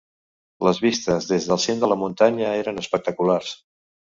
Les 0.67 0.79
vistes 0.85 1.27
des 1.33 1.45
del 1.51 1.61
cim 1.65 1.83
de 1.83 1.91
la 1.93 1.99
muntanya 2.05 2.49
eren 2.63 2.85
espectaculars. 2.85 3.57